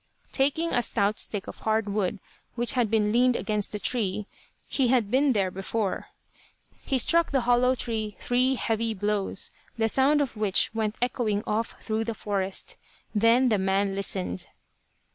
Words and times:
Taking 0.31 0.71
a 0.73 0.81
stout 0.81 1.19
stick 1.19 1.45
of 1.45 1.59
hard 1.59 1.87
wood 1.87 2.19
which 2.55 2.73
had 2.73 2.89
been 2.89 3.11
leaned 3.11 3.35
against 3.35 3.71
the 3.71 3.77
tree, 3.77 4.25
he 4.67 4.87
had 4.87 5.11
been 5.11 5.33
there 5.33 5.51
before, 5.51 6.07
he 6.83 6.97
struck 6.97 7.29
the 7.31 7.41
hollow 7.41 7.75
tree 7.75 8.15
three 8.19 8.55
heavy 8.55 8.95
blows, 8.95 9.51
the 9.77 9.87
sound 9.87 10.19
of 10.19 10.35
which 10.35 10.73
went 10.73 10.95
echoing 11.03 11.43
off 11.45 11.75
through 11.83 12.05
the 12.05 12.15
forest. 12.15 12.77
Then 13.13 13.49
the 13.49 13.59
man 13.59 13.93
listened. 13.93 14.47